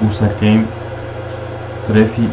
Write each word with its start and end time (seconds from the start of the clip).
USAQUEM 0.00 0.64
3 1.88 2.18
y 2.18 2.28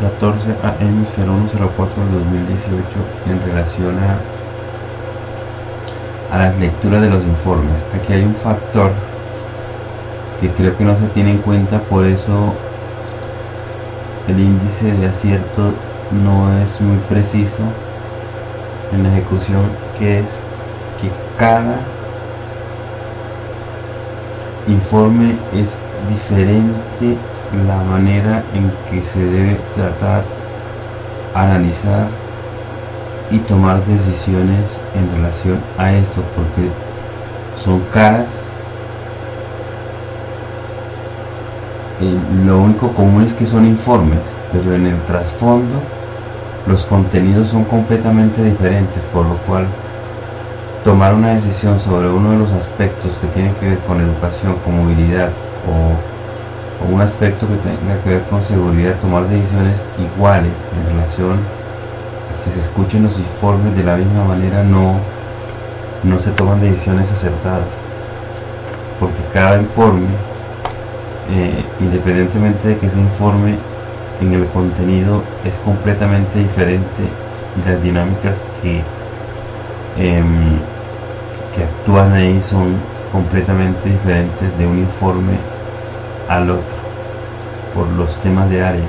14 0.00 0.50
AM 0.62 1.04
0104 1.06 2.04
del 2.04 2.12
2018 2.24 2.82
en 3.30 3.42
relación 3.46 3.94
a, 3.98 4.18
a 6.34 6.38
las 6.38 6.58
lecturas 6.58 7.02
de 7.02 7.10
los 7.10 7.22
informes. 7.24 7.82
Aquí 7.94 8.12
hay 8.12 8.22
un 8.24 8.34
factor 8.34 8.90
que 10.40 10.50
creo 10.50 10.76
que 10.76 10.84
no 10.84 10.96
se 10.98 11.06
tiene 11.08 11.32
en 11.32 11.38
cuenta, 11.38 11.78
por 11.80 12.04
eso 12.04 12.54
el 14.28 14.40
índice 14.40 14.92
de 14.92 15.06
acierto 15.06 15.72
no 16.24 16.58
es 16.62 16.80
muy 16.80 16.98
preciso 17.08 17.62
en 18.92 19.02
la 19.02 19.10
ejecución, 19.10 19.62
que 19.98 20.20
es 20.20 20.36
que 21.00 21.10
cada 21.38 21.76
informe 24.66 25.36
es 25.54 25.78
diferente 26.08 27.16
la 27.66 27.76
manera 27.84 28.42
en 28.54 28.72
que 28.90 29.04
se 29.06 29.24
debe 29.24 29.58
tratar, 29.74 30.24
analizar 31.34 32.06
y 33.30 33.38
tomar 33.38 33.84
decisiones 33.84 34.78
en 34.94 35.16
relación 35.16 35.58
a 35.78 35.92
esto, 35.92 36.22
porque 36.36 36.68
son 37.62 37.80
caras. 37.92 38.46
lo 42.44 42.58
único 42.58 42.88
común 42.92 43.22
es 43.22 43.32
que 43.32 43.46
son 43.46 43.64
informes, 43.64 44.18
pero 44.52 44.74
en 44.74 44.86
el 44.86 45.00
trasfondo 45.02 45.80
los 46.66 46.84
contenidos 46.86 47.48
son 47.48 47.64
completamente 47.64 48.42
diferentes, 48.42 49.04
por 49.06 49.24
lo 49.24 49.36
cual 49.46 49.66
tomar 50.82 51.14
una 51.14 51.34
decisión 51.34 51.78
sobre 51.78 52.08
uno 52.08 52.32
de 52.32 52.38
los 52.38 52.52
aspectos 52.52 53.16
que 53.18 53.26
tienen 53.28 53.54
que 53.54 53.70
ver 53.70 53.78
con 53.80 54.00
educación, 54.00 54.56
con 54.64 54.84
movilidad 54.84 55.30
o, 55.68 56.92
un 56.92 57.00
aspecto 57.00 57.46
que 57.46 57.54
tenga 57.56 58.02
que 58.02 58.10
ver 58.10 58.22
con 58.24 58.42
seguridad, 58.42 58.94
tomar 59.00 59.26
decisiones 59.26 59.80
iguales 59.98 60.52
en 60.76 60.94
relación 60.94 61.32
a 61.32 62.44
que 62.44 62.50
se 62.50 62.60
escuchen 62.60 63.04
los 63.04 63.18
informes 63.18 63.74
de 63.74 63.84
la 63.84 63.96
misma 63.96 64.24
manera, 64.24 64.62
no, 64.62 64.96
no 66.02 66.18
se 66.18 66.30
toman 66.32 66.60
decisiones 66.60 67.10
acertadas, 67.10 67.84
porque 69.00 69.22
cada 69.32 69.58
informe, 69.58 70.08
eh, 71.30 71.64
independientemente 71.80 72.68
de 72.68 72.76
que 72.76 72.86
ese 72.86 72.98
informe 72.98 73.56
en 74.20 74.34
el 74.34 74.46
contenido 74.48 75.22
es 75.44 75.56
completamente 75.58 76.38
diferente 76.38 77.02
y 77.56 77.68
las 77.68 77.82
dinámicas 77.82 78.40
que 78.62 78.82
em, 79.96 80.58
que 81.54 81.62
actúan 81.62 82.12
ahí 82.12 82.40
son 82.40 82.74
completamente 83.12 83.88
diferentes 83.88 84.58
de 84.58 84.66
un 84.66 84.78
informe 84.78 85.38
al 86.28 86.50
otro 86.50 86.84
por 87.74 87.88
los 87.88 88.16
temas 88.16 88.48
de 88.50 88.62
área. 88.62 88.84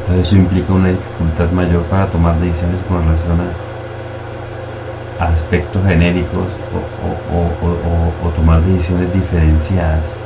Entonces 0.00 0.26
eso 0.26 0.36
implica 0.36 0.72
una 0.72 0.88
dificultad 0.88 1.50
mayor 1.50 1.82
para 1.84 2.06
tomar 2.06 2.38
decisiones 2.40 2.80
con 2.88 3.02
relación 3.02 3.40
a, 3.40 5.26
aspectos 5.26 5.84
genéricos 5.86 6.46
o, 7.32 8.30
tomar 8.30 8.62
decisiones 8.62 9.12
diferenciadas 9.12 10.22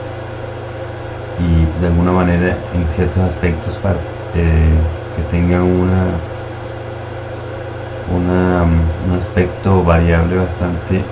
y 1.41 1.81
de 1.81 1.87
alguna 1.89 2.13
manera 2.13 2.57
en 2.75 2.89
ciertos 2.89 3.19
aspectos 3.19 3.77
para 3.79 3.97
eh, 4.37 4.75
que 5.17 5.23
tengan 5.31 5.63
una 5.63 6.05
un 8.13 9.13
aspecto 9.17 9.83
variable 9.83 10.37
bastante 10.37 11.03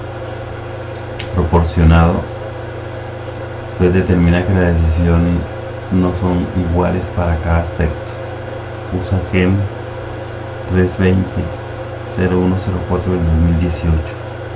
proporcionado, 1.34 2.14
pues 3.82 3.94
determina 3.94 4.46
que 4.46 4.52
la 4.52 4.68
decisión 4.68 5.24
no 5.90 6.12
son 6.14 6.46
iguales 6.70 7.08
para 7.16 7.36
cada 7.38 7.62
aspecto. 7.62 8.12
Usa 8.96 9.18
GEM 9.32 9.56
320 10.70 11.42
0104 12.08 13.12
del 13.12 13.24
2018. 13.24 14.21